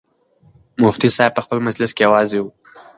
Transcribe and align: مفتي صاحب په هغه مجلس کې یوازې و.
مفتي 0.81 1.07
صاحب 1.15 1.31
په 1.35 1.41
هغه 1.43 1.57
مجلس 1.67 1.91
کې 1.93 2.01
یوازې 2.07 2.39
و. 2.41 2.45